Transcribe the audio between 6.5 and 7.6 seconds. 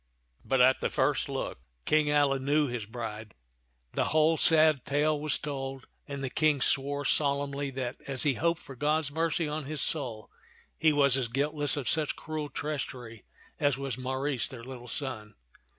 swore sol